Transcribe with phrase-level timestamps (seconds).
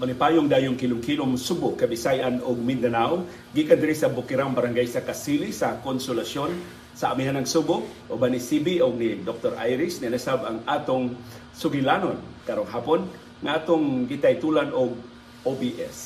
[0.00, 3.20] Malipayong dayong kilom-kilom Subo, Kabisayan ug Mindanao,
[3.52, 6.56] gikan diri sa Bukirang Barangay sa Kasili sa Konsolasyon
[6.96, 9.60] sa amihan ng Subo o ba ni CB o ni Dr.
[9.60, 11.20] Iris nasab ang atong
[11.52, 12.16] sugilanon
[12.48, 13.04] karong hapon
[13.44, 14.96] nga atong gitaytulan og
[15.44, 15.98] OBS.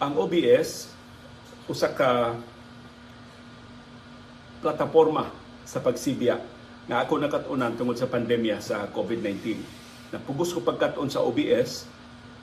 [0.00, 0.96] Ang OBS
[1.68, 2.40] usa ka
[4.64, 5.28] plataporma
[5.68, 6.40] sa pagsibiya
[6.88, 9.60] nga ako nakatunan tungod sa pandemya sa COVID-19.
[10.08, 11.92] Napugos ko pagkaton sa OBS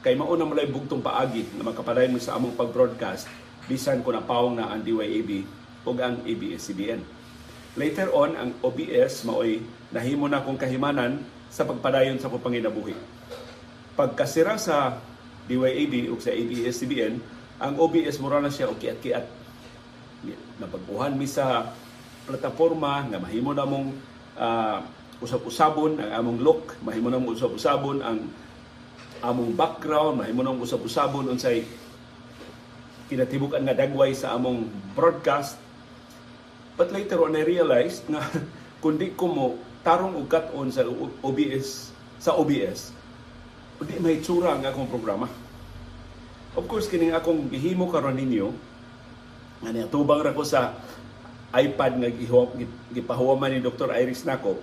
[0.03, 3.31] kay mao na malay bugtong paagi na makapadayon mo sa among pag-broadcast
[3.71, 5.47] bisan ko napawong na ang DYAB
[5.87, 6.99] ug ang ABS-CBN.
[7.79, 9.63] Later on, ang OBS maoy
[9.95, 12.93] nahimo na kong kahimanan sa pagpadayon sa panginabuhi.
[13.95, 14.99] Pagkasira sa
[15.47, 17.23] DYAB ug sa ABS-CBN,
[17.63, 19.25] ang OBS mura na siya og kiat-kiat.
[20.59, 21.71] Napagbuhan mi sa
[22.27, 23.87] plataforma nga mahimo na mong
[24.35, 24.79] uh,
[25.23, 28.19] usab-usabon ang among look, mahimo na mong usab-usabon ang
[29.23, 31.63] among background, mahimo nang usab-usabon unsay
[33.07, 35.55] kinatibuk-an nga dagway sa among broadcast.
[36.75, 38.19] But later on I realized nga
[38.83, 39.45] kundi ko mo
[39.83, 40.83] tarong og kat-on sa
[41.23, 42.95] OBS sa OBS,
[43.83, 45.27] di may tsura ang akong programa.
[46.55, 48.47] Of course, kining akong gihimo karon ninyo,
[49.59, 50.79] nga niatubang ra ko sa
[51.51, 52.09] iPad nga
[52.95, 53.91] gipahuwaman ni Dr.
[53.91, 54.55] Iris nako,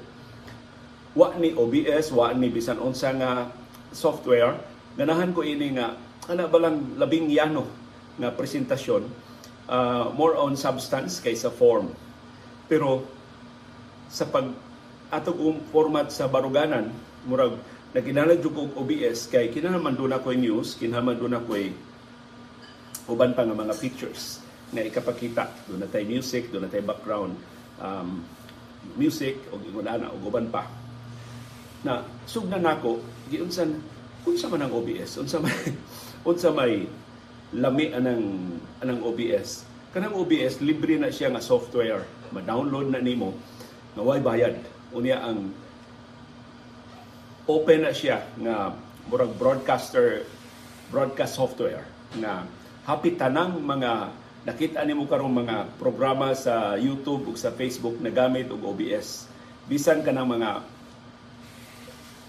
[1.13, 3.53] wa ni OBS, wa ni bisan unsa nga
[3.91, 4.59] software,
[4.95, 5.95] ganahan ko ini nga
[6.31, 7.67] ana balang labing yano
[8.19, 9.03] nga presentasyon
[9.67, 11.91] uh, more on substance kaysa form.
[12.71, 13.03] Pero
[14.11, 14.51] sa pag
[15.11, 16.91] atong format sa baruganan,
[17.27, 17.59] murag
[17.91, 21.59] naginala jud og OBS kay kinahanglan do na ko news, kinahanglan do na ko
[23.11, 24.39] uban pa nga mga pictures
[24.71, 25.51] nga ikapakita.
[25.67, 27.35] Do na tay music, do na tay background
[27.83, 28.23] um,
[28.95, 30.67] music o gingunana o uban pa
[31.81, 33.01] na sugna nako
[33.31, 33.79] giunsan
[34.27, 35.55] unsa man ang OBS unsa may
[36.29, 36.85] unsa may
[37.55, 42.07] lami anang anang OBS kanang OBS libre na siya nga software.
[42.31, 43.35] Ma-download na nimo.
[43.99, 44.57] Nga way bayad.
[44.95, 45.51] Unya ang
[47.51, 48.71] open na siya nga
[49.11, 50.23] murag broadcaster
[50.95, 51.83] broadcast software
[52.15, 52.47] nga
[52.87, 54.15] hapit tanang mga
[54.47, 59.27] nakita nimo karong mga programa sa YouTube ug sa Facebook na gamit og OBS
[59.67, 60.63] bisan kanang mga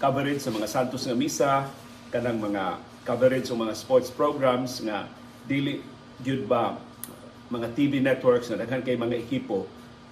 [0.02, 1.52] coverage sa mga santos nga misa,
[2.10, 5.06] kanang mga coverage sa mga sports programs nga
[5.46, 5.78] dili
[6.18, 6.74] gyud ba
[7.46, 9.62] mga TV networks na daghan kay mga ekipo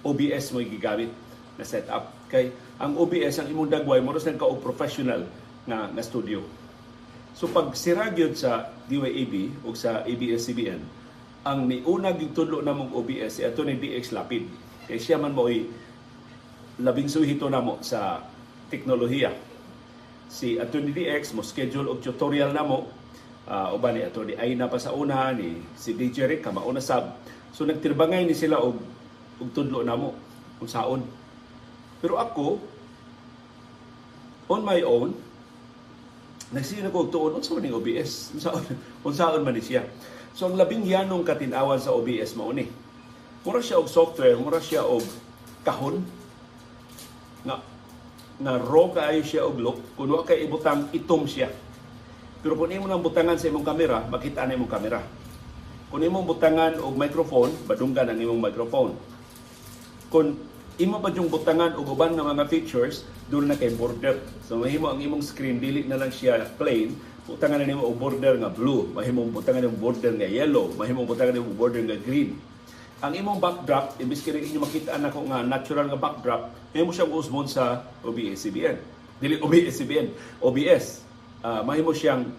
[0.07, 1.11] OBS mo gigamit
[1.59, 2.07] na setup.
[2.31, 5.27] Kay ang OBS ang imong dagway mo ka professional
[5.67, 6.39] nga nga studio.
[7.35, 10.79] So pag sira gyud sa DYAB o sa ABS-CBN
[11.43, 14.47] ang niuna gyud tudlo namong OBS si ato ni DX Lapid.
[14.87, 15.51] Kay siya man mo
[16.79, 18.23] labing suhito namo sa
[18.71, 19.50] teknolohiya
[20.31, 22.87] si Attorney DX mo schedule og tutorial namo.
[23.51, 27.19] Uh, uban ni Attorney Aina pa sa una ni si DJ Rick kamauna sab.
[27.51, 28.79] So nagtirbangay ni sila og
[29.43, 30.15] og tudlo namo
[30.55, 31.03] kung saon.
[31.99, 32.63] Pero ako
[34.47, 35.11] on my own
[36.55, 38.63] nagsiya ko tuon unsa man ning OBS unsaon
[39.03, 39.83] unsaon man ni siya?
[40.31, 42.71] So ang labing yanong katinawan sa OBS mao ni.
[43.43, 45.03] Mura siya og software mura siya og
[45.67, 45.99] kahon.
[47.43, 47.70] Nga
[48.41, 51.47] na raw kaayo siya og look kuno kay ibutang itom siya.
[52.41, 54.99] Pero kung imo nang butangan sa imong kamera makita na imong kamera.
[55.93, 58.97] Kung imong butangan og microphone badunggan ang imong microphone.
[60.09, 60.41] Kung
[60.81, 64.17] imo ba yung butangan og uban nga mga features doon na kay border.
[64.49, 66.97] So mahimo ang imong screen dili na lang siya plain.
[67.29, 68.89] Butangan na nimo og border nga blue.
[68.89, 70.73] Mahimo butangan ng border nga yellow.
[70.73, 72.50] Mahimo butangan ng border nga green
[73.01, 77.09] ang imong backdrop, imbis kini inyo makita na ko nga natural nga backdrop, mo siyang
[77.09, 78.77] usbon sa OBS-CBN.
[79.17, 80.07] Dili OBS-CBN,
[80.37, 81.01] OBS.
[81.41, 82.29] Uh, mahimo siyang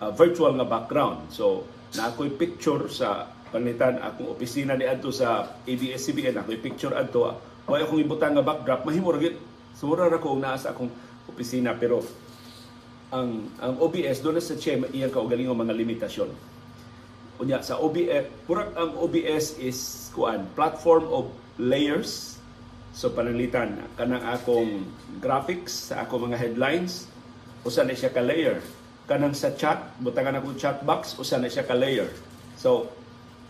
[0.00, 1.28] uh, virtual nga background.
[1.28, 7.36] So, na ako'y picture sa panitan akong opisina ni adto sa ABS-CBN, ako'y picture adto,
[7.68, 9.20] way akong ibutang nga backdrop, mahimo ra.
[9.76, 10.88] Sumura ra ko naa sa akong
[11.28, 12.00] opisina pero
[13.12, 16.51] ang ang OBS doon sa CHEM iyang kaugalingong mga limitasyon
[17.42, 21.26] Unya sa OBS, murag ang OBS is kuan platform of
[21.58, 22.38] layers.
[22.94, 24.86] So pananglitan kanang akong
[25.18, 27.10] graphics sa ako mga headlines
[27.66, 28.62] usa na siya ka layer.
[29.10, 32.06] Kanang sa chat, butangan akong chat box usa na siya ka layer.
[32.54, 32.94] So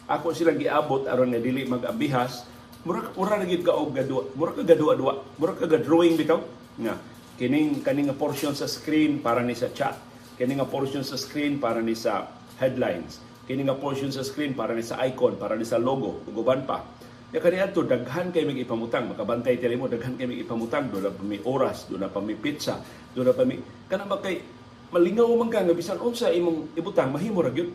[0.09, 2.49] ako silang giabot aron nga dili mag-abihas
[2.83, 6.43] mura mura na gid ka gadua mura ka gadua dua mura ka drawing bitaw
[6.83, 6.99] nga
[7.39, 9.95] kining kaning nga portion sa screen para ni sa chat
[10.35, 12.27] kining nga portion sa screen para ni sa
[12.59, 16.63] headlines kini nga portion sa screen para ni sa icon, para ni sa logo, uguban
[16.63, 16.87] pa.
[17.33, 21.01] Ya kani adto daghan kay mig ipamutang, makabantay tele mo daghan kay mig ipamutang, do
[21.01, 22.77] pa mi oras, do na pa mi pizza,
[23.17, 23.57] do na pa mi
[23.89, 24.45] kana ba kay
[24.93, 27.73] malingaw man ka nga bisan unsa imong ibutang mahimo ra gyud.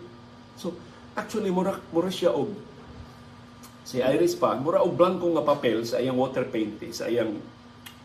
[0.62, 0.78] So
[1.18, 2.54] actually mura mura siya og
[3.82, 7.42] si Iris pa mura og blanco nga papel sa iyang water painting sa iyang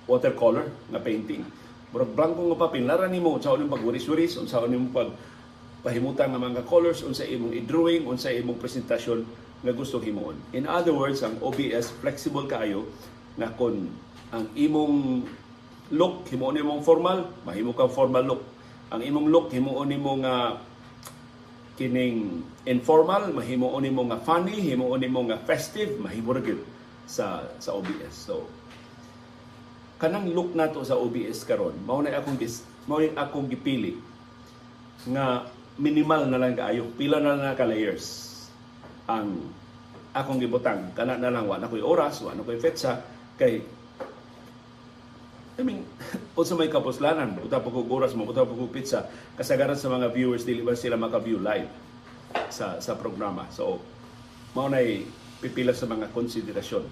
[0.08, 1.44] watercolor nga painting.
[1.93, 5.12] Mura blanco nga papel lara nimo unsa imong pagwiris-wiris unsa imong pag
[5.82, 9.26] pahimutan nga mga colors unsa imong i-drawing unsa imong presentasyon
[9.62, 10.38] nga gusto himuon.
[10.55, 12.87] In other words, ang OBS flexible kaayo
[13.38, 13.90] na kon
[14.34, 15.26] ang imong
[15.93, 18.43] look himuon imong formal, mahimo kang formal look.
[18.94, 20.58] Ang imong look himuon nimo nga
[21.76, 26.62] kining informal, mahimuon nimo nga funny, himuon nimo nga festive, mahimo gyud
[27.11, 28.14] sa sa OBS.
[28.14, 28.46] So
[30.02, 32.38] kanang look nato sa OBS karon, mao na akong
[32.90, 33.94] mao akong gipili
[35.06, 35.46] nga
[35.80, 38.28] minimal na lang kaayo, pila na lang ka layers
[39.08, 39.40] ang
[40.12, 40.92] akong gibutang.
[40.92, 43.00] Kana na lang wa na koy oras wa na koy fetsa
[43.40, 43.64] kay
[45.52, 45.84] I mean,
[46.38, 49.04] unsa may kapuslanan, buta pa kog oras mo, buta pa kog pizza,
[49.36, 51.69] kasagaran sa mga viewers dili ba sila maka-view live
[52.48, 53.44] sa sa programa.
[53.52, 53.76] So,
[54.56, 55.04] mao nay
[55.44, 56.88] pipila sa mga konsiderasyon.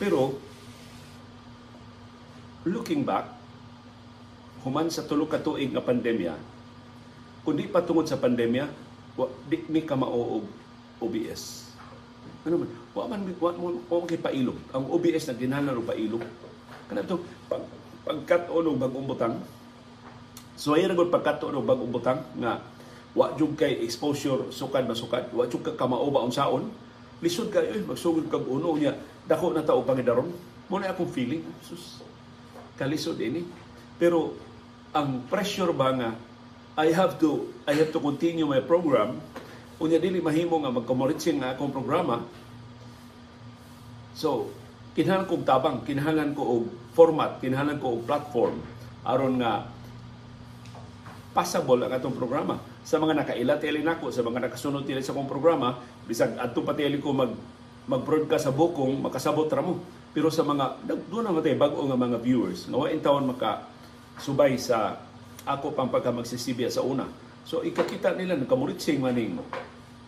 [0.00, 0.40] Pero
[2.64, 3.28] looking back,
[4.64, 6.55] human sa tulo ka tuig nga pandemya,
[7.46, 8.66] kundi pa tungod sa pandemya,
[9.14, 10.42] wa, di mi ka mao
[10.98, 11.70] OBS.
[12.42, 14.58] Ano man, wa man wa mo wa kay pailog.
[14.74, 16.22] Ang OBS na ginahanglan og pailog.
[16.90, 17.62] Kana to pag
[18.02, 19.34] pagkat-on og bagong butang.
[20.58, 22.62] So ay gud pagkat-on og bagong butang nga
[23.14, 26.66] wa jud kay exposure sukad masukad, wa jud ka kamao ba unsaon.
[27.22, 28.94] Lisod kay eh, magsugod kag uno niya
[29.26, 30.28] dako na tao pangidaron.
[30.66, 32.02] Mo na akong feeling, sus
[32.74, 33.46] kalisod ini.
[33.96, 34.34] Pero
[34.90, 36.10] ang pressure ba nga
[36.76, 39.16] I have to I have to continue my program.
[39.80, 42.20] Unya dili mahimo nga magkomoritsing nga akong programa.
[44.12, 44.52] So
[44.92, 48.60] kinahanglan kog tabang kinahanglan ko og format kinahanglan ko og platform
[49.08, 49.72] aron nga
[51.32, 52.60] passable ang atong programa.
[52.84, 56.76] Sa mga nakaila tele nako sa mga nakasunod tele sa akong programa bisag adto pa
[56.76, 57.32] tele ko mag
[57.86, 59.80] mag-broadcast sa bukong makasabot ra mo.
[60.12, 63.64] Pero sa mga doon na matay bag-o nga mga viewers wa in taon maka
[64.20, 65.05] subay sa
[65.46, 67.06] ako pang pagka magsisibya sa una
[67.46, 69.38] So ikakita nila nakamuritsing maning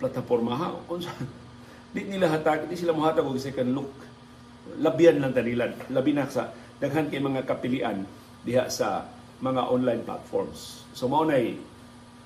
[0.02, 0.68] plataporma ha.
[0.90, 1.14] Unsa
[1.94, 3.94] di nila hatag, di sila mohatag og second look.
[4.82, 5.72] Labian lang tanilan.
[5.94, 6.50] Labi na sa
[6.82, 8.02] daghan kay mga kapilian
[8.42, 9.06] diha sa
[9.38, 10.82] mga online platforms.
[10.98, 11.54] So mao nay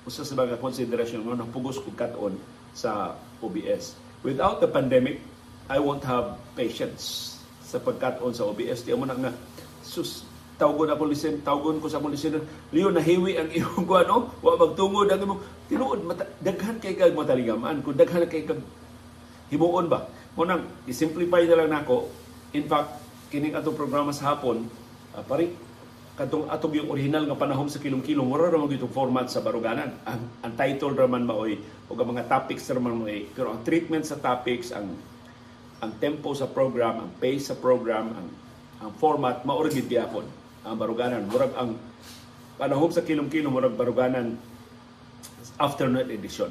[0.03, 2.33] usa sa mga konsiderasyon mo nang pugos ko kat-on
[2.73, 3.93] sa OBS.
[4.25, 5.21] Without the pandemic,
[5.69, 8.81] I won't have patience sa pagkat-on sa OBS.
[8.81, 9.31] Di mo na nga
[9.85, 10.25] sus
[10.57, 14.29] tawgon ako listen, tawgon ko sa akong listener, Leo, nahiwi ang iyong kuha, no?
[14.39, 18.61] Wa magtungod ang imong, tinuod, mata, daghan kay kag mataligamaan, kung daghan kay kag
[19.49, 20.05] himuon ba?
[20.37, 22.09] Munang, i-simplify na lang nako.
[22.53, 23.01] In fact,
[23.33, 24.69] kining atong programa sa hapon,
[25.17, 25.49] uh, pari,
[26.13, 29.89] katong atong yung original nga panahon sa kilong-kilong, mura ra itong format sa baruganan.
[30.05, 31.57] Ang, ang title raman maoy,
[31.89, 34.93] o ang mga topics raman maoy, pero ang treatment sa topics, ang
[35.83, 38.27] ang tempo sa program, ang pace sa program, ang
[38.79, 41.27] ang format maurigid gyapon ang baruganan.
[41.27, 41.75] Murag ang
[42.55, 44.39] panahon sa kilom-kilom, murag baruganan
[45.59, 46.49] afternoon edition.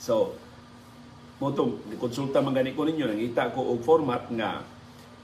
[0.00, 0.34] So,
[1.40, 4.60] motong konsulta man gani ko ninyo nangita ko og format nga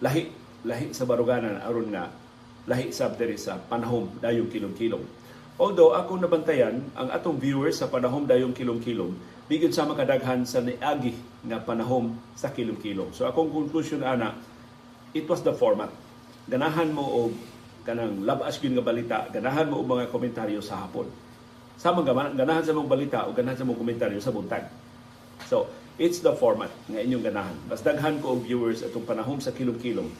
[0.01, 0.33] lahi
[0.65, 2.09] lahi sa baruganan aron nga
[2.67, 5.05] lahi sa diri sa panahom dayong kilom-kilom.
[5.57, 9.13] Although ako nabantayan ang atong viewers sa panahom dayong kilom-kilom
[9.47, 11.15] bigod sa makadaghan sa niagi
[11.47, 13.15] nga panahom sa kilom-kilom.
[13.15, 14.35] So akong conclusion ana
[15.15, 15.93] it was the format.
[16.51, 17.33] Ganahan mo og
[17.87, 21.07] kanang labas gyud nga balita ganahan mo og mga komentaryo sa hapon.
[21.79, 24.67] Sama ganahan sa mong balita o ganahan sa mong komentaryo sa buntag.
[25.47, 27.57] So it's the format nga inyong ganahan.
[27.71, 30.11] Mas daghan ko og viewers atong panahom sa kilom-kilom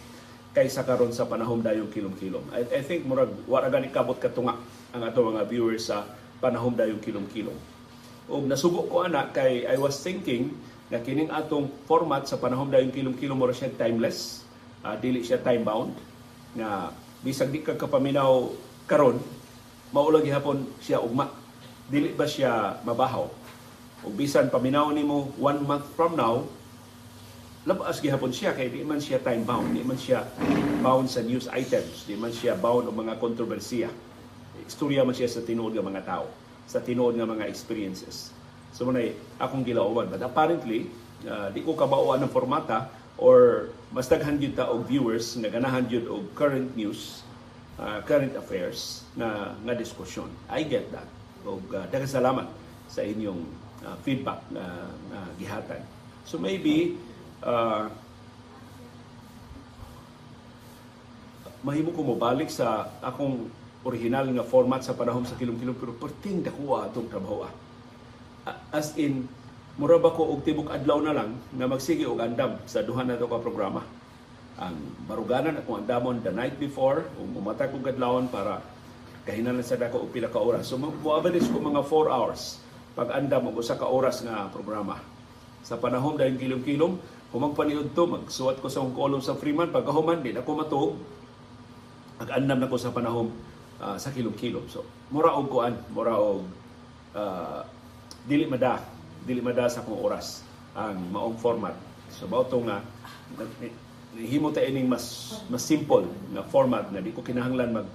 [0.57, 2.49] kaysa karon sa panahom dayong kilom-kilom.
[2.55, 4.57] I, I think murag wala gani kabot katunga
[4.95, 6.09] ang ato mga viewers sa
[6.41, 7.57] panahom dayong kilom-kilom.
[8.31, 10.55] Ug nasugo ko ana kay I was thinking
[10.89, 14.47] na kining atong format sa panahom dayong kilom-kilom mura siya timeless.
[14.87, 15.93] Uh, dili siya time bound
[16.57, 16.95] nga
[17.25, 18.51] bisag di ka kapaminaw
[18.85, 19.21] karon
[19.95, 21.31] maulang gihapon siya ugma.
[21.87, 23.27] Dili ba siya mabahaw?
[24.05, 26.45] Ug bisan paminaw nimo one month from now
[27.67, 30.23] labas gihapon siya kay di man siya time bound di man siya
[30.87, 33.91] bound sa news items di man siya bound og mga kontrobersiya.
[34.63, 36.31] Istorya man siya sa tinuod nga mga tao
[36.67, 38.31] sa tinuod nga mga experiences.
[38.71, 39.03] So man
[39.43, 40.07] akong gilauban.
[40.07, 40.87] But apparently
[41.27, 45.89] uh, di ko kabauan ng formata or mas daghan gyud ta og viewers nga ganahan
[45.89, 47.25] gyud og current news,
[47.81, 50.29] uh, current affairs nga nga diskusyon.
[50.53, 51.09] I get that.
[51.47, 52.47] Og uh, daghang salamat
[52.91, 53.41] sa inyong
[53.87, 55.81] uh, feedback na uh, gihatan.
[56.27, 56.99] So maybe
[57.41, 57.89] uh,
[61.67, 63.51] mahimo ko mobalik sa akong
[63.87, 67.47] original nga format sa panahon sa kilom-kilom pero perting dakuha atong trabaho.
[67.47, 67.55] ah.
[68.71, 69.27] As in
[69.77, 73.21] mura ba ko og tibok adlaw na lang nga magsige og andam sa duha na
[73.21, 73.85] ka programa.
[74.57, 78.65] Ang baruganan akong andamon the night before ug umatag og adlawon para
[79.29, 80.73] kahinan sa dako og pila ka oras.
[80.73, 82.65] So mo-average ko mga 4 hours
[82.97, 84.97] pag andam og usa ka oras nga programa.
[85.61, 86.97] Sa panahon dahil kilom-kilom,
[87.37, 90.95] humang paniud to, magsuwat ko sa akong kolom sa Freeman, pagkahuman, di na ako matuog,
[92.23, 93.29] nag-andam na ko sa panahon
[93.83, 94.65] ah, sa kilom-kilom.
[94.73, 96.47] So, mura og kuan, mura og
[97.19, 97.67] ah,
[98.25, 98.79] dili mada,
[99.27, 100.47] dili mada sa akong oras
[100.79, 101.75] ang maong format.
[102.15, 102.81] So, bao to nga,
[104.17, 107.89] himo ta ining mas mas simple na format na di ko kinahanglan mag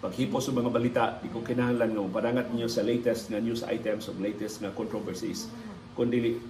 [0.00, 4.08] paghipo sa mga balita, di ko kinahanglan nga padangat niyo sa latest nga news items
[4.08, 5.52] o latest nga controversies.
[5.92, 6.40] Kundi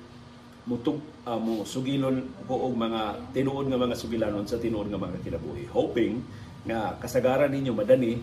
[0.70, 5.18] mutug uh, mo sugilon ko og mga tinuod nga mga sugilanon sa tinuod nga mga
[5.26, 5.66] kinabuhi.
[5.74, 6.22] Hoping
[6.62, 8.22] nga kasagaran ninyo madani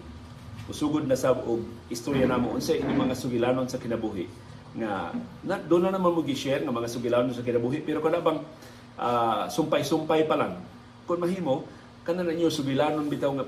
[0.71, 1.59] usugod na sab og
[1.91, 4.46] istorya namo unsa inyong mga sugilanon sa kinabuhi
[4.77, 8.39] nga na doon na naman mo gi-share nga mga sugilanon sa kinabuhi pero kada bang
[9.01, 10.61] ah, sumpay-sumpay pa lang
[11.09, 11.65] kung mahimo
[12.05, 13.45] kana na ninyo sugilanon bitaw nga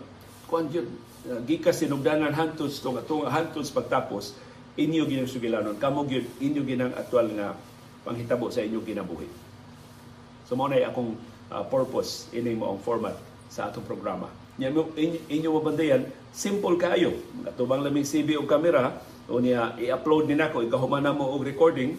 [0.50, 0.90] kuan jud
[1.30, 4.36] uh, gikas sinugdanan hantos tong atong hantos pagtapos
[4.76, 7.54] inyo ginang sugilanon kamo gyud inyo ginang aktual nga
[8.04, 9.30] panghitabo sa inyong kinabuhi
[10.50, 11.14] So mao na akong
[11.54, 13.14] uh, purpose ini mo ang format
[13.54, 14.34] sa atong programa.
[14.58, 14.98] Inyo,
[15.30, 17.14] inyo mabandayan simple kaayo.
[17.46, 18.98] Katubang laming CV o kamera
[19.30, 21.96] o niya i-upload ni nako ikahuman na mo og recording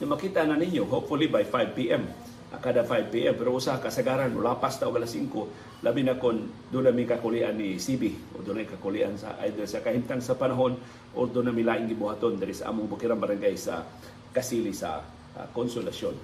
[0.00, 2.06] na makita na ninyo hopefully by 5 PM
[2.50, 6.18] Ah, kada 5 PM pero usa kasagaran mula pas ta og alas 5 labi na
[6.18, 10.18] kon doon na may kakulian ni CB o doon na kakulian sa either sa kahimtang
[10.18, 10.74] sa panahon
[11.14, 13.86] o doon na milaing gibuhaton diri sa among bukirang barangay sa
[14.34, 14.98] Kasili sa
[15.38, 16.18] ah, Konsolasyon.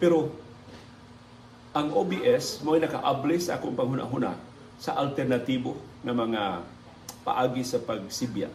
[0.00, 0.32] Pero
[1.76, 4.32] ang OBS mo nakaabli sa akong panghuna-huna
[4.80, 6.42] sa alternatibo nga mga
[7.20, 8.48] paagi sa pagsibya.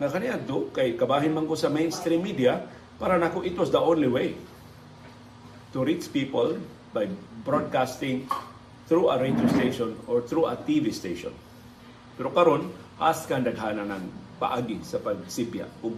[0.00, 2.64] Nga kaniya to, kay kabahin man ko sa mainstream media,
[2.96, 4.38] para nako it was the only way
[5.72, 6.56] to reach people
[6.92, 7.08] by
[7.42, 8.28] broadcasting
[8.86, 11.32] through a radio station or through a TV station.
[12.14, 12.68] Pero karon
[13.00, 14.04] as ka daghana ng
[14.36, 15.96] paagi sa pagsibya ug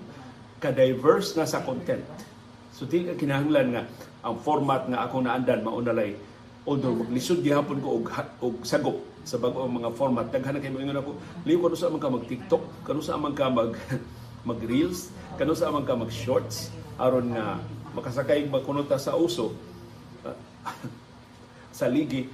[0.62, 2.06] ka-diverse na sa content.
[2.72, 3.82] So di kinahanglan nga
[4.24, 6.16] ang format nga ako naandan maunalay
[6.64, 8.06] although maglisod gihapon ko og
[8.40, 10.28] og sagop sa bag-o mga format.
[10.28, 11.16] Daghan kay mga ako
[11.48, 13.72] liw kanu sa man ka mag TikTok kanu sa man ka mag
[14.44, 15.08] mag reels
[15.40, 16.68] kanu sa man ka mag shorts
[17.00, 17.58] aron nga
[17.96, 19.56] makasakay magkunota sa uso?
[21.74, 22.30] Sa ligi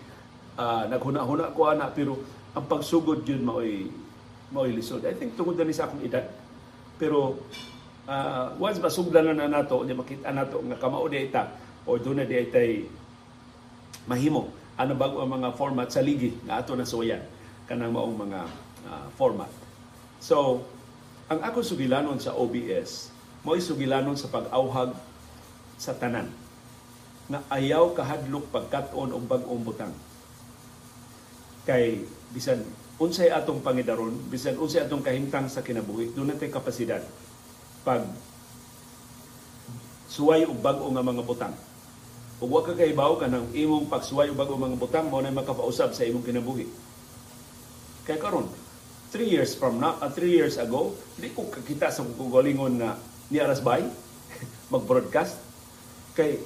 [0.60, 2.20] ah, naghuna-huna ko ana pero
[2.52, 3.88] ang pagsugod yun maoy
[4.52, 5.00] maoy lisod.
[5.08, 6.28] I think tungod ni sa akong edad.
[7.00, 7.40] Pero
[8.10, 11.48] uh, once masugdan na nato nya makita nato nga kamao di ita
[11.86, 12.84] or doon di itay
[14.10, 16.32] mahimo ano bago ang mga format sa ligi?
[16.48, 17.20] Nga ato na suwayan.
[17.68, 18.40] Kanang maong mga
[18.88, 19.52] ah, format.
[20.24, 20.64] So
[21.28, 23.12] ang ako sugilanon sa OBS
[23.44, 24.96] mo'y sugilanon sa pag-awhag
[25.76, 26.32] sa tanan.
[27.28, 29.94] Nga ayaw kahadlok pagkat-on og bag-ong butang.
[31.68, 32.64] Kay bisan
[33.00, 37.00] unsay atong pangidaron bisan unsay atong kahimtang sa kinabuhi doon natay kapasidad
[37.80, 38.04] pag
[40.04, 41.54] suway og bag-o nga mga butang
[42.40, 46.08] ug wa ka kahibaw kanang imong pagsuway og bag-o mga butang mao na makapausab sa
[46.08, 46.66] imong kinabuhi
[48.08, 48.48] kay karon
[49.10, 52.94] 3 years from now, 3 years ago, di ko kakita sa kugalingon na
[53.26, 53.82] ni Aras Bay
[54.72, 55.34] mag-broadcast
[56.14, 56.38] kay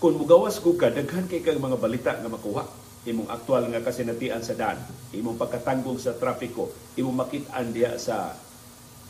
[0.00, 2.64] kung mugawas ko ka, daghan kay kang mga balita nga makuha.
[3.04, 4.80] Imong aktual nga kasinatian sa daan,
[5.12, 8.32] imong pagkatanggong sa trafiko, imong makitaan diya sa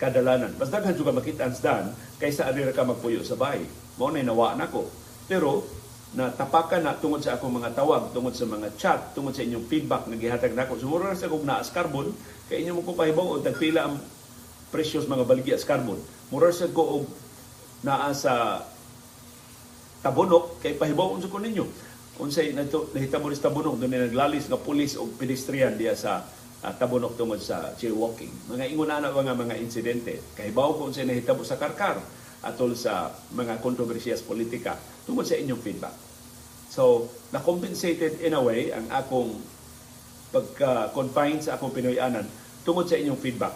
[0.00, 0.52] kadalanan.
[0.58, 1.86] Mas daghan juga makitaan sa daan
[2.18, 3.62] kaysa adira ka magpuyo sa bahay.
[3.98, 4.86] Mao na nawa na ko.
[5.30, 5.64] Pero
[6.14, 10.06] natapakan na tungod sa akong mga tawag, tungod sa mga chat, tungod sa inyong feedback
[10.06, 10.78] na gihatag nako.
[10.78, 12.14] Sumuro na sa kong naas carbon,
[12.46, 13.98] kay inyo mo ko pahibaw o tagpila ang
[14.70, 15.98] precious mga baligya sa carbon.
[16.30, 17.04] Mura sa ko og
[17.82, 18.64] naa sa
[20.04, 21.64] tabunok kay pahibaw unsa ko ninyo
[22.20, 26.22] unsay nahitabo sa tabunok doon naglalis nga pulis o pedestrian diya sa
[26.64, 31.44] ah, tabunok tungod sa jaywalking mga ingon ana mga mga insidente kahibaw ko unsay nahitabo
[31.44, 32.00] sa karkar
[32.44, 35.96] atol sa mga kontrobersiyas politika tungod sa inyong feedback
[36.72, 39.36] so na compensated in a way ang akong
[40.34, 42.26] pagka-confine sa akong Pinoyanan
[42.66, 43.54] tungod sa inyong feedback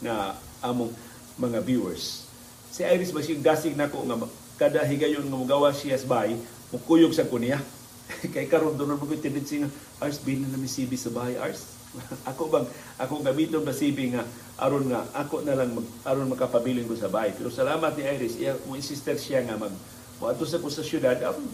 [0.00, 0.32] na
[0.64, 0.88] among
[1.36, 2.24] mga viewers.
[2.72, 4.16] Si Iris Basig gasig nako nga
[4.58, 6.34] kada higayon nga mugawa siya sa bahay,
[6.72, 7.60] mukuyog sa kuniya.
[8.34, 11.77] Kay karon doon mo ko tendency nga Ars bin na mi CB sa bahay Ars.
[12.30, 12.66] ako bang
[13.00, 14.22] ako gamiton ba CB nga
[14.60, 17.32] aron nga ako na lang mag, aron makapabiling ko sa bahay.
[17.32, 19.72] Pero salamat ni Iris, iya mo insister siya nga mag
[20.18, 21.46] moadto sa ko sa syudad aron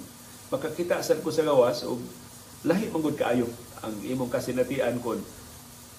[0.51, 2.01] makakita sad ko sa gawas og
[2.65, 3.49] lahi manggod kaayo
[3.85, 5.21] ang imong kasinatian kon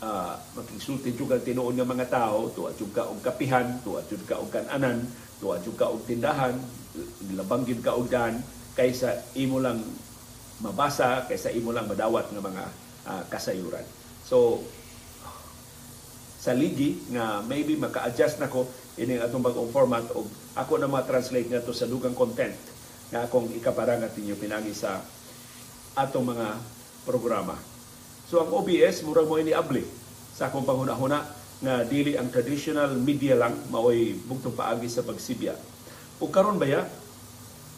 [0.01, 4.41] uh, makigsulti jud tinuon nga mga tao, tuwa jud ka og kapihan, tuwa jud ka
[4.41, 5.05] og kananan,
[5.39, 6.55] tuwa jud ka og tindahan,
[7.37, 8.41] labang gyud ka og dan
[8.75, 9.79] kaysa imo lang
[10.59, 12.63] mabasa, kaysa imo lang madawat nga mga
[13.07, 13.85] uh, kasayuran.
[14.25, 14.65] So
[16.41, 18.69] sa ligi nga maybe maka-adjust nako
[19.01, 22.53] ini atong bagong format og ako na ma-translate nga to sa dugang content
[23.09, 25.01] nga akong ikaparang at inyo pinagi sa
[25.97, 26.57] atong mga
[27.05, 27.57] programa.
[28.25, 29.85] So ang OBS murag mo ini abli
[30.33, 31.19] sa akong panghuna-huna
[31.61, 35.53] nga dili ang traditional media lang maoy bugtong paagi sa pagsibya.
[36.19, 36.83] O karon baya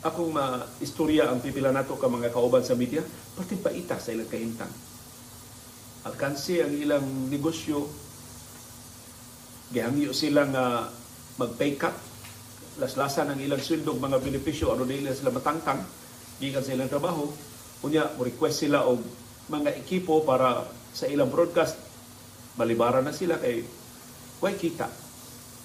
[0.02, 3.02] akong ma-istorya ang pipila nato ka mga kauban sa media,
[3.36, 4.72] pati paita sa ilang kahintang.
[6.08, 7.84] Alkansi ang ilang negosyo,
[9.76, 10.88] gihangyo sila nga
[11.36, 11.92] mag-pay cut,
[12.80, 15.84] laslasan ang ilang sweldo mga benepisyo aron dili sila matangtang
[16.40, 17.28] gikan sa ilang trabaho.
[17.84, 19.04] Unya request sila og
[19.52, 20.64] mga ekipo para
[20.96, 21.76] sa ilang broadcast
[22.56, 23.62] malibaran na sila kay
[24.40, 24.88] way kita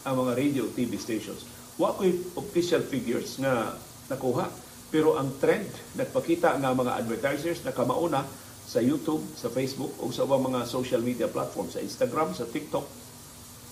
[0.02, 1.46] ang mga radio TV stations.
[1.78, 3.78] Wa ko'y official figures nga
[4.10, 4.50] nakuha.
[4.92, 8.28] Pero ang trend, nagpakita nga mga advertisers na kamauna
[8.66, 12.86] sa YouTube, sa Facebook, o sa mga social media platforms, sa Instagram, sa TikTok,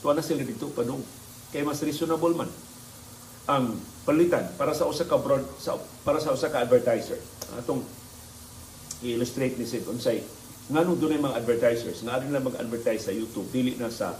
[0.00, 1.00] tuwa na sila dito padung.
[1.50, 2.50] Kay mas reasonable man
[3.50, 3.74] ang
[4.06, 5.74] palitan para sa usa ka broad sa
[6.06, 7.18] para sa usa ka advertiser.
[7.58, 7.82] Atong
[9.02, 10.22] i-illustrate ni Sid unsay
[10.70, 12.06] nganong dunay mga advertisers.
[12.06, 14.14] Nga lang mag-advertise sa YouTube dili na sa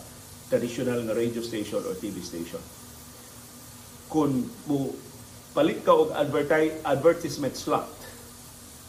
[0.51, 2.59] traditional nga radio station or TV station.
[4.11, 4.91] Kung mo
[5.55, 7.87] palit ka og advertise advertisement slot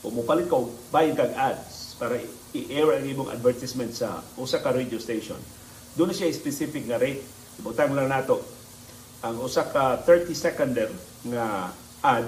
[0.02, 1.71] o mo palit ka og bayad kag ads
[2.01, 2.17] para
[2.58, 5.38] i-air ang imong advertisement sa usa ka radio station
[5.96, 7.24] doon siya specific nga rate.
[7.60, 8.39] Ibutang lang nato
[9.22, 10.89] ang usa ka 30 seconder
[11.29, 11.70] nga
[12.01, 12.25] ad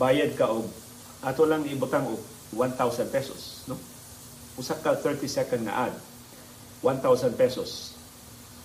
[0.00, 0.64] bayad ka og
[1.20, 2.22] ato lang ibutang og
[2.56, 3.76] 1,000 pesos, no?
[4.56, 5.94] Usa ka 30 second nga ad
[6.80, 7.98] 1,000 pesos.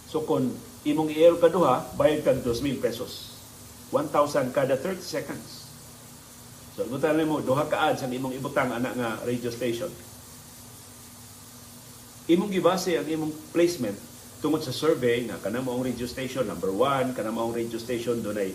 [0.08, 0.54] So kung
[0.88, 3.42] imong i-air ka duha, bayad ka 2,000 pesos.
[3.92, 5.65] 1,000 kada 30 seconds.
[6.76, 9.88] So ibutang mo duha ka ads ang imong ibutang ana nga radio station.
[12.28, 13.96] Imong gibase ang imong placement
[14.44, 18.52] tungod sa survey nga kana maong radio station number one, kana maong radio station dunay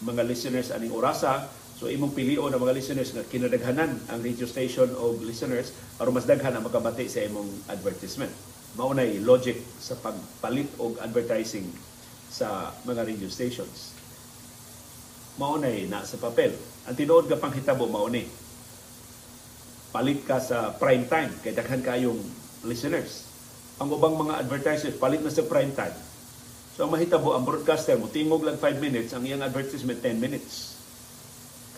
[0.00, 1.44] mga listeners aning orasa.
[1.76, 6.24] So imong pilion ang mga listeners nga kinadaghanan ang radio station o listeners aron mas
[6.24, 8.32] daghan ang makabati sa imong advertisement.
[8.80, 11.68] Mao nay logic sa pagpalit og advertising
[12.32, 13.95] sa mga radio stations
[15.36, 16.52] mao nay na sa papel
[16.86, 18.24] ang tinuod nga panghitabo mao ni
[19.96, 22.20] palit ka sa prime time kay daghan kayong
[22.68, 23.24] listeners.
[23.80, 25.96] Ang ubang mga advertisers, palit na sa prime time.
[26.76, 30.76] So ang mahitabo, ang broadcaster mo, tingog lang 5 minutes, ang iyang advertisement 10 minutes.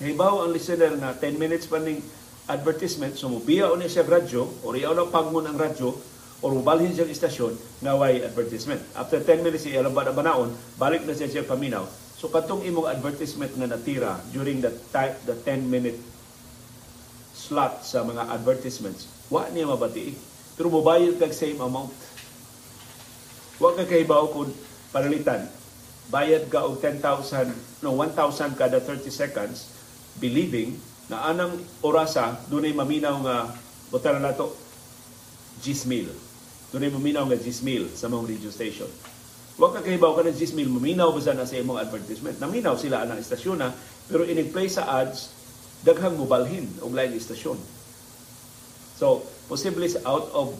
[0.02, 2.02] Kahibaw ang listener na 10 minutes pa ning
[2.50, 5.94] advertisement, so mubiya niya siya radyo, o riyaw lang pagmon ang radyo,
[6.42, 8.82] o mubalhin siyang istasyon, nga way advertisement.
[8.98, 11.86] After 10 minutes, siya lang ba banaon, balik na siya siya paminaw.
[12.18, 16.02] So katong imong advertisement nga natira during the, time, the 10 minute
[17.30, 20.18] slot sa mga advertisements, wa niya mabati
[20.58, 21.94] pero mobayad kag same amount.
[23.62, 24.50] Wa ka kahibaw kung
[24.90, 25.46] panalitan.
[26.10, 27.54] Bayad ka og 10,000,
[27.86, 29.70] no, 1,000 kada 30 seconds,
[30.18, 30.74] believing
[31.06, 33.36] na anang orasa, dunay maminaw nga,
[33.94, 34.50] buta na nato,
[35.62, 36.10] gismil.
[36.74, 38.90] Dunay maminaw nga gismil sa mga radio station.
[39.58, 42.38] Huwag ka kahibaw ka ng gismil, maminaw ba na sa imong advertisement?
[42.38, 43.74] Naminaw sila ang istasyon na,
[44.06, 45.34] pero in-play sa ads,
[45.82, 47.58] daghang mobalhin og lain istasyon.
[48.94, 50.54] So, posible out of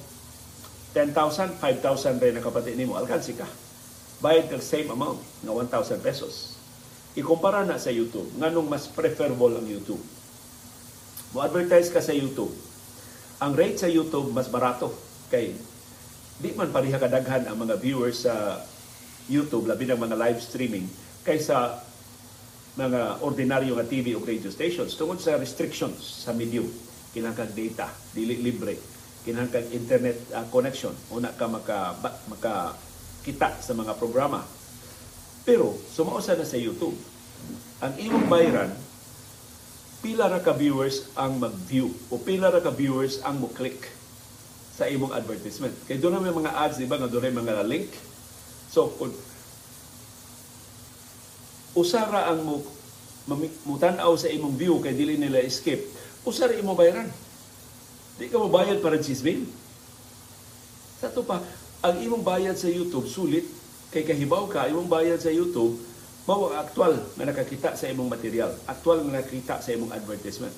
[0.99, 1.15] 10,000,
[1.63, 3.47] 5,000 rin ang kapatid nimo, alkansi ka.
[4.19, 6.59] Bayad kag same amount, nga 1,000 pesos.
[7.15, 10.03] Ikumpara na sa YouTube, nganong mas preferable ang YouTube.
[11.35, 12.51] Mo advertise ka sa YouTube.
[13.39, 14.91] Ang rate sa YouTube mas barato
[15.31, 15.55] kay
[16.39, 18.63] di man pareha kadaghan ang mga viewers sa
[19.29, 20.89] YouTube labi ng mga live streaming
[21.23, 21.85] kaysa
[22.79, 24.97] mga ordinaryo nga TV o radio stations.
[24.97, 26.69] Tungod sa restrictions sa medium
[27.13, 28.77] kinahanglan data dili libre
[29.25, 31.97] kinahanglan internet uh, connection una ka maka
[32.29, 32.77] maka
[33.27, 34.41] kita sa mga programa.
[35.45, 36.97] Pero sumausa na sa YouTube.
[37.85, 38.71] Ang imong bayaran
[39.99, 43.91] pila ra ka viewers ang mag-view o pila ra ka viewers ang mo click
[44.79, 45.75] sa imong advertisement.
[45.91, 47.91] Kay doon may mga ads di ba nga doon mga link
[48.79, 49.11] so kung
[51.75, 52.63] usara ang mo
[53.67, 55.83] mutan-aw sa imong view kay dili nila escape
[56.23, 57.11] usar imo bayaran.
[58.19, 59.47] Di ka mabayad para chismin.
[60.99, 61.43] Sa to pa,
[61.83, 63.47] ang imong bayad sa YouTube sulit
[63.91, 65.75] kay kahibaw ka imong bayad sa YouTube
[66.29, 70.53] mao aktual nga nakakita sa imong material, aktual nga nakakita sa imong advertisement.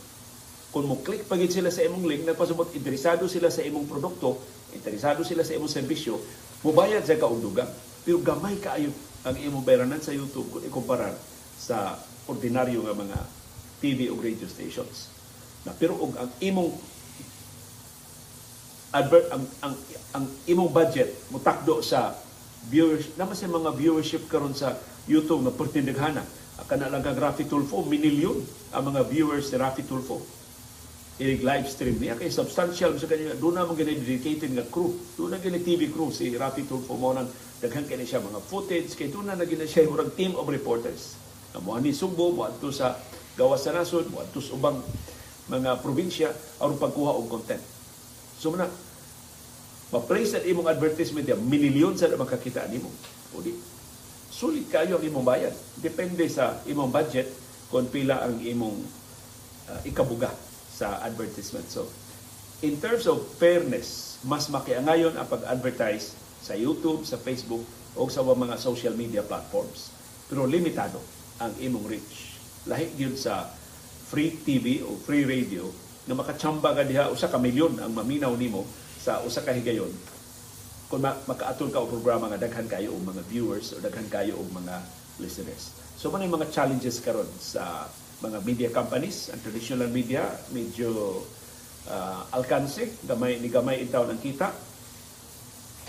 [0.75, 4.43] Kung mo click pagit sila sa imong link, nagpasubot interesado sila sa imong produkto,
[4.75, 6.19] interesado sila sa imong serbisyo,
[6.67, 7.71] mubayad sa kaundugan.
[8.05, 8.93] Pero gamay kaayo
[9.25, 11.13] ang imong bayranan sa YouTube kung ikumparar
[11.61, 13.19] sa ordinaryo nga mga
[13.81, 15.13] TV o radio stations.
[15.69, 16.73] Na pero og ang imong
[18.91, 19.75] advert ang ang,
[20.17, 22.17] ang imong budget mutakdo sa
[22.73, 24.75] viewers naman sa mga viewership karon sa
[25.07, 26.25] YouTube na pertindaghana
[26.71, 28.39] kana lang kang Rafi Tulfo minilyon
[28.71, 30.21] ang mga viewers ni Rafi Tulfo.
[31.21, 32.17] I live stream niya.
[32.17, 33.37] Kay substantial sa kanya.
[33.37, 34.97] Doon na mga dedicated nga crew.
[35.21, 36.97] Doon na TV crew si Rafi Tulfo.
[36.97, 37.29] Mo nang
[37.61, 41.21] daghan kani siya mga footage kay doon na nagina siya murag team of reporters.
[41.53, 42.97] Na mo ni Sugbo mo adto sa
[43.37, 44.81] gawas sa nasod mo adto sa ubang
[45.53, 47.61] mga probinsya aron pagkuha og content.
[48.41, 48.65] So na
[49.93, 52.89] ma-place at imong advertisement ya minilyon sa makakita nimo.
[53.37, 53.53] O di
[54.33, 55.53] sulit kayo ang imong bayad.
[55.77, 57.29] Depende sa imong budget
[57.69, 58.81] kung pila ang imong
[59.69, 60.33] uh, ikabuga
[60.73, 61.69] sa advertisement.
[61.69, 61.85] So
[62.65, 67.63] in terms of fairness mas makiangayon ang pag-advertise sa YouTube, sa Facebook
[67.95, 69.93] o sa mga social media platforms
[70.31, 71.03] pero limitado
[71.43, 72.39] ang imong reach
[72.71, 73.51] lahi gyud sa
[74.11, 75.67] free TV o free radio
[76.07, 78.67] na makachamba ka diha usa ka milyon ang maminaw nimo
[79.01, 79.91] sa usa ka higayon
[80.91, 84.51] kung makaatol ka og programa nga daghan kayo og mga viewers o daghan kayo og
[84.51, 84.75] mga
[85.23, 85.71] listeners.
[85.95, 87.87] So man mga challenges karon sa
[88.19, 91.23] mga media companies, ang traditional media medyo
[91.87, 94.51] uh, alkanse, gamay ni gamay intaw ang kita.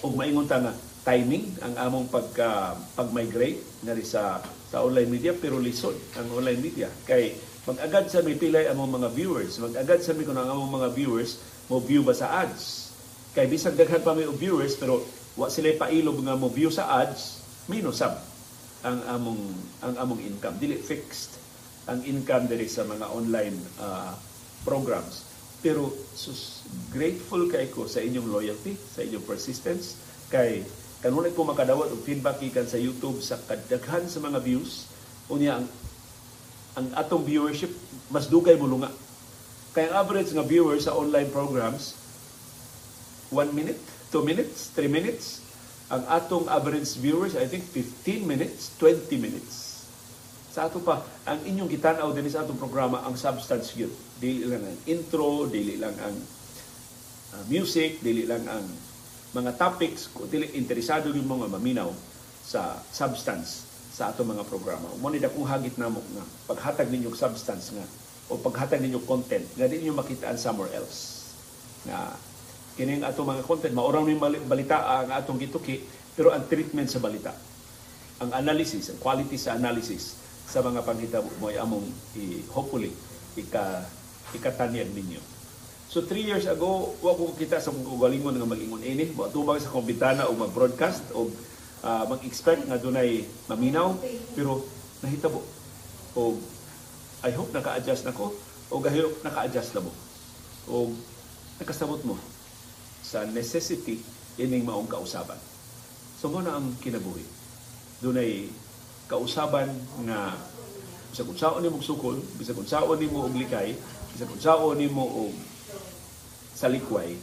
[0.01, 5.57] Ug maingon ta nga timing ang among pagka pag-migrate ngari sa sa online media pero
[5.57, 6.89] lisod ang online media.
[7.05, 10.89] Kay mag-agad sa mi pilay among mga viewers, mag-agad sa mi kun ang among mga
[10.93, 11.37] viewers
[11.69, 12.93] mo view ba sa ads.
[13.37, 15.05] Kay bisag daghan pa may viewers pero
[15.37, 18.17] wa sila pailog nga mo view sa ads, minus sab
[18.81, 19.41] ang among
[19.85, 20.57] ang among income.
[20.57, 21.37] Dili fixed
[21.85, 24.13] ang income diri sa mga online uh,
[24.65, 25.30] programs.
[25.61, 29.97] Pero sus, grateful kay ko sa inyong loyalty, sa inyong persistence
[30.33, 30.65] kay
[31.05, 34.89] kanunay ko makadawat og feedback ikan sa YouTube sa kadaghan sa mga views
[35.29, 35.65] unya ang
[36.77, 37.69] ang atong viewership
[38.09, 38.89] mas dugay mo lunga.
[39.71, 42.01] Kay ang average nga viewers sa online programs
[43.31, 43.79] 1 minute,
[44.11, 45.39] 2 minutes, 3 minutes.
[45.87, 49.70] Ang atong average viewers, I think 15 minutes, 20 minutes.
[50.51, 53.87] Sa ato pa, ang inyong gitanaw din sa atong programa, ang substance yun.
[54.19, 56.15] Dili lang ang intro, dili lang ang
[57.31, 58.67] uh, music, dili lang ang
[59.31, 61.87] mga topics, kung dili interesado yung mga maminaw
[62.43, 63.63] sa substance
[63.95, 64.91] sa ato mga programa.
[64.99, 67.87] Mo ni kung hagit namo nga paghatag ninyong substance nga
[68.27, 71.31] o paghatag ninyong content nga di niyo makitaan somewhere else.
[71.87, 72.11] Na
[72.75, 75.79] kining ato mga content mauraw ni balita ang atong gituki
[76.11, 77.31] pero ang treatment sa balita
[78.23, 80.20] ang analysis ang quality sa analysis
[80.51, 81.87] sa mga panghitabo mo among
[82.19, 82.91] i, hopefully
[83.39, 83.87] ika
[84.35, 85.23] ikatanyag ninyo.
[85.87, 89.15] So three years ago wa ko kita sa kung galingon nga magingon ini.
[89.15, 91.31] Mo tubang sa kompitana o mag-broadcast o
[91.87, 93.95] uh, mag-expect nga dunay maminaw.
[94.35, 94.67] Pero
[94.99, 95.39] nahitabo.
[96.19, 96.35] O
[97.23, 98.35] I hope naka-adjust nako.
[98.71, 99.91] O gahilok naka-adjust na mo
[100.69, 100.93] o
[101.57, 102.15] nakasabot mo
[103.01, 103.99] sa necessity
[104.37, 105.37] ining maong kausaban.
[106.21, 107.25] So mo na ang kinabuhi.
[108.01, 108.47] Dunay
[109.11, 109.67] kausaban
[110.07, 110.39] nga
[111.11, 113.75] bisag unsaon nimo sukol, bisag unsaon nimo og likay,
[114.15, 115.35] bisag unsaon nimo og
[116.55, 117.19] salikway,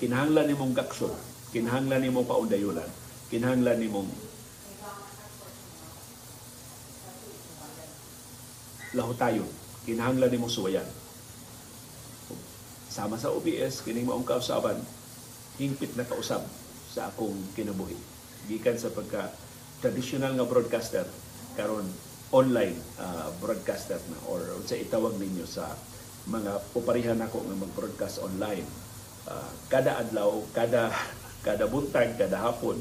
[0.00, 1.12] kinahanglan nimong gaksyon,
[1.52, 2.88] kinahanglan nimo paundayolan,
[3.28, 4.08] kinahanglan nimong
[8.96, 9.50] lahutayon,
[9.84, 10.88] kinahanglan nimo suwayan.
[12.88, 14.80] Sama sa OBS, kining maong kausaban,
[15.60, 16.40] hingpit na kausab
[16.88, 18.00] sa akong kinabuhi.
[18.48, 19.28] Gikan sa pagka
[19.84, 21.04] traditional nga broadcaster
[21.56, 21.88] karon
[22.30, 25.72] online uh, broadcaster na or sa itawag ninyo sa
[26.28, 28.66] mga puparihan ako nga mag-broadcast online.
[29.26, 30.92] Uh, kada adlaw, kada
[31.46, 32.76] kada buntag, kada hapon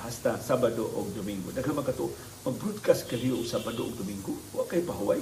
[0.00, 1.52] hasta Sabado o Domingo.
[1.52, 2.08] Daghang makato
[2.44, 4.32] mag-broadcast kaliyo Sabado o Domingo.
[4.54, 5.20] Wa kay pahuway.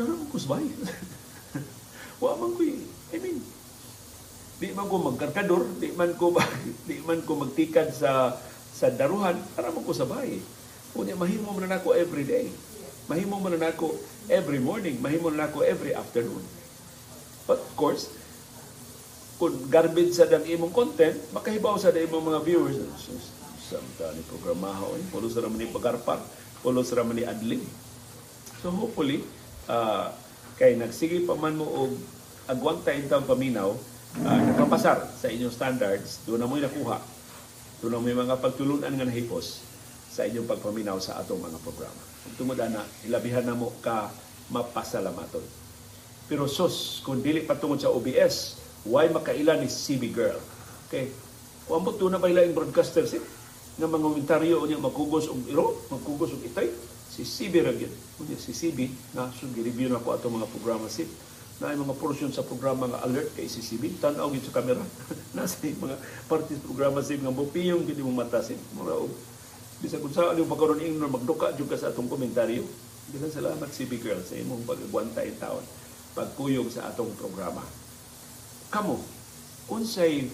[0.00, 0.64] Mo kusbay.
[2.22, 2.62] Wa man ko
[3.10, 3.42] I mean,
[4.60, 6.36] di man ko magkarkador, di man ko
[6.88, 8.36] di man ko magtikad sa
[8.70, 10.38] sa daruhan para man ko sa bahay.
[10.98, 12.50] Unya mahimo man nako every day.
[13.06, 13.94] Mahimo man nako
[14.26, 16.42] every morning, mahimo man nako every afternoon.
[17.46, 18.10] But of course,
[19.38, 22.78] kung garbage sa dang imong content, makahibaw sa dang imong mga viewers.
[23.70, 25.04] Samta ni programaho, eh.
[25.14, 26.18] pulo sa raman ni pagarpar,
[26.58, 27.62] pulo sa raman ni adlin.
[28.58, 29.22] So hopefully,
[29.70, 30.10] uh,
[30.58, 31.94] kay nagsige pa man mo og
[32.50, 33.78] agwang ta intang paminaw,
[34.26, 36.98] uh, nakapasar sa inyong standards, doon na mo'y nakuha.
[37.78, 39.69] Doon na mo'y mga pagtulunan nga nahipos
[40.10, 42.02] sa inyong pagpaminaw sa atong mga programa.
[42.34, 44.10] Tumuda na, ilabihan na mo ka
[44.50, 45.46] mapasalamaton.
[46.26, 50.38] Pero sus, kung dili patungod sa OBS, why makailan ni CB Girl?
[50.90, 51.10] Kay
[51.70, 53.22] kung ambot na ba ilaing broadcaster si
[53.78, 56.66] nga mga komentaryo niya magkugos og iro, magkugos og itay,
[57.06, 57.94] si CB ra gyud.
[58.18, 61.06] Unya si CB na so review na ko ato mga programa si
[61.60, 64.80] na mga portion sa programa nga alert kay si CB tan-aw gyud sa camera
[65.36, 69.12] nasa yung mga parties programa si nga bupiyong gyud mo mata si mura og
[69.80, 72.64] bisa kung saan yung magkaroon ingnon magduka jud ka sa atong komentaryo.
[73.10, 75.64] Bisan salamat CB girl sa imong pag-agwanta in taon
[76.12, 77.64] pagkuyog sa atong programa.
[78.70, 79.00] Kamo,
[79.72, 80.28] unsay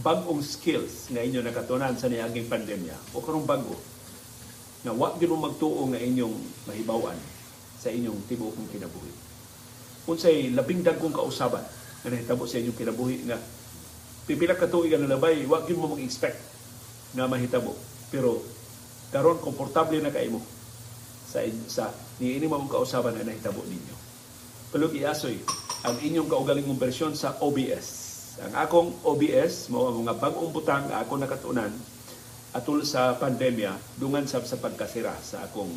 [0.00, 3.74] bagong skills nga inyo nakatunan sa niaging pandemya o karong bago
[4.86, 6.34] na wa gyud magtuo nga inyong
[6.70, 7.16] mahibawan
[7.78, 9.12] sa inyong tibuokong kinabuhi.
[10.06, 11.66] Unsay labing dagkong kausaban
[12.04, 13.38] nga nahitabo sa inyong kinabuhi nga
[14.24, 16.38] pipila ka tuig nga labay wa gyud mo mag-expect
[17.16, 17.74] nga mahitabo
[18.12, 18.53] pero
[19.14, 20.42] karon komportable na kaimo
[21.30, 23.96] sa sa niini mo kausaban nga nahitabo ninyo.
[24.74, 25.38] Pero iasoy
[25.86, 28.02] ang inyong kaugalingong bersyon sa OBS.
[28.42, 31.70] Ang akong OBS, mo ang mga bagong butang ako nakatunan
[32.54, 35.70] atul sa pandemya, dungan sab sa pagkasira sa akong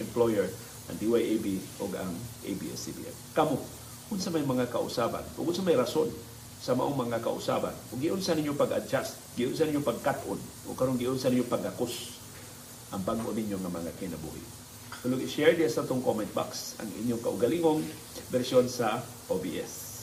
[0.00, 0.48] employer,
[0.88, 2.12] ang DYAB o ang
[2.44, 3.36] ABS-CBN.
[3.36, 3.56] Kamu,
[4.12, 6.08] unsa may mga kausaban, ug unsa may rason
[6.64, 11.44] sa maong mga kausaban, ug giunsa ninyo pag-adjust, giunsa ninyo pagkat-on, o karon giunsa ninyo
[11.44, 12.23] pag-akos
[12.92, 14.44] ang bago ninyo nga mga kinabuhi.
[15.04, 17.84] Tulog i-share diya sa itong comment box ang inyong kaugalingong
[18.32, 19.94] bersyon sa OBS.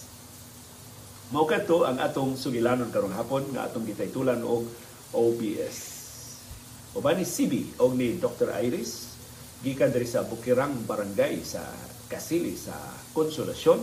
[1.33, 4.67] Mao kadto ang atong sugilanon karong hapon nga atong gitaytulan og
[5.15, 5.77] OBS.
[6.91, 8.51] Uban ni CB o ni Dr.
[8.61, 9.15] Iris
[9.63, 11.63] gikan diri sa Bukirang Barangay sa
[12.11, 12.75] Kasili sa
[13.15, 13.79] Konsolasyon.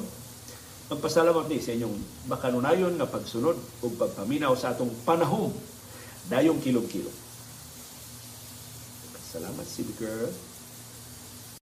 [0.93, 5.51] Magpasalamat ni sa inyong makanunayon nga pagsunod ug pagpaminaw sa atong panahon
[6.29, 7.28] dayong kilom-kilom.
[9.39, 10.48] Salamat CB girl.